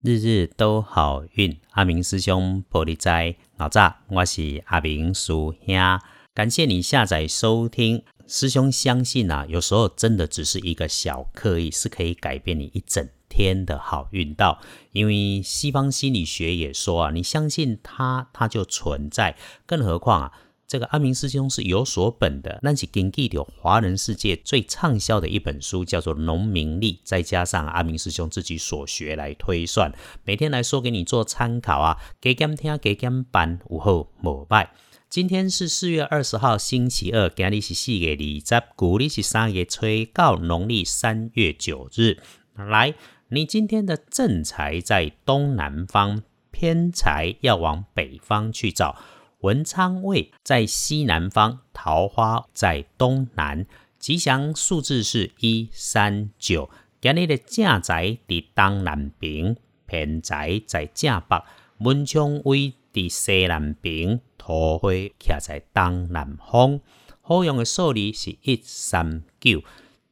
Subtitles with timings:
[0.00, 6.00] 日日都好运，阿明师兄玻璃斋，老早我是阿明叔兄，
[6.32, 8.04] 感谢你下载收听。
[8.24, 14.60] 师兄相信啊，有时候真的只是一个小刻意，是可以改变你一整天的好运道。
[14.92, 19.36] 因为西方心理学也说啊，你相信它，它就存在。
[19.66, 20.32] 更何况啊。
[20.68, 29.90] 这个阿明师兄是有所本的，那是根据的华人世界最畅销的一本书，叫做《农民历》，再加上阿明师兄自己所学来推算，
[30.24, 31.96] 每天来说给你做参考啊。
[32.20, 34.74] 给减听，给减班，午后膜拜。
[35.08, 42.18] 今天是四月二十号，星期二，今日是四月二十，古历是三月初告农历三月九日。
[42.54, 42.94] 来，
[43.30, 48.94] 你今天的正财在东南方，偏财要往北方去找。
[49.40, 56.68] 文昌位在西南方，桃花在东南，吉祥数字是一三九。
[57.00, 59.56] 今日的正宅伫东南边，
[59.86, 61.44] 偏宅在正北，
[61.78, 66.80] 文昌位伫西南边，桃花徛在东南方。
[67.20, 69.62] 好用的数字是一三九。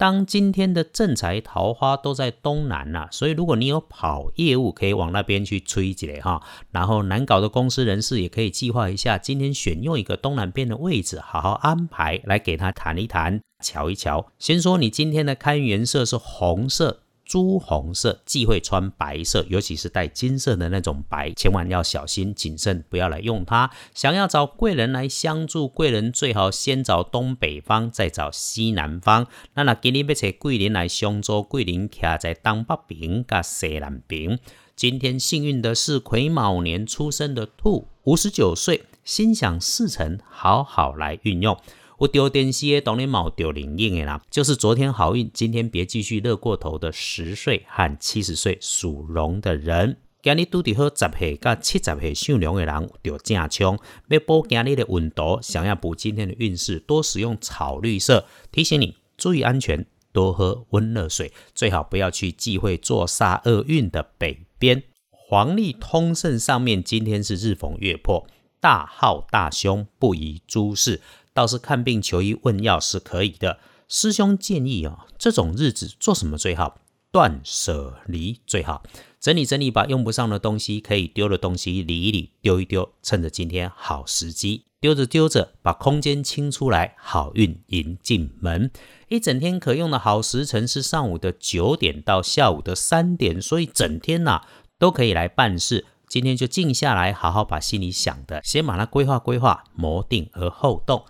[0.00, 6.40] 当今天的正财桃花都在东南呐，所以如果你有跑业务，可以往那边去催一催哈。
[6.70, 14.32] 然后难搞的公司人士也可以计划一下，今天选用一个东南边的位置，好好安排来给他谈一谈，瞧一瞧。
[14.38, 17.00] 先说你今天的开运色是红色。
[17.30, 23.70] 朱红色忌讳穿白色，尤其是带金色的那种白，千万要小心谨慎，不要来用它。
[23.94, 29.28] 想要找贵人来相助，贵人最好先找东北方，再找西南方。
[29.54, 34.40] 那那今天要找贵人来相助，贵人徛在东北边加西南边。
[34.74, 41.56] 今天幸运的是癸卯年出生的兔，五十九岁，心想事成，好好来运用。
[42.00, 53.78] 我丢电视的当然冇丢灵应的啦，就是昨天好运，今天别继续乐过头的十岁和七十岁属龙的人，今日拄伫好十岁甲七十岁属龙的人就正冲。
[54.08, 58.24] 要补今日的运度，想要补今天的运势，多使用草绿色。
[58.50, 64.84] 提醒你注意安全，多喝温热水，最好不要去忌讳坐煞厄运的北边。
[65.10, 68.26] 黄历通胜上面今天是日逢月破，
[68.58, 71.02] 大号大凶，不宜诸事。
[71.32, 73.58] 倒是看病求医问药是可以的。
[73.88, 76.78] 师兄建议啊，这种日子做什么最好？
[77.12, 78.84] 断舍离最好，
[79.18, 82.92] 整理整理，把用不上的东西、可以丢的东西理一理，丢一丢。
[83.02, 88.70] 趁着今天好时机，丢着丢着，把空间清出来，好运迎进门。
[89.08, 94.42] 一整天可用的好时辰是上午的九点到下午的三点，所以整天呐
[94.78, 95.86] 都可以来办事。
[96.06, 101.04] 今天就静下来，好好把心里想的先把它规划规划，谋定而后动。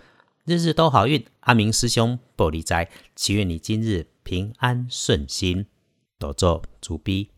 [0.44, 5.66] 日日都好运，阿明师兄玻璃斋，祈愿你今日平安顺心，
[6.18, 7.30] 多做主逼。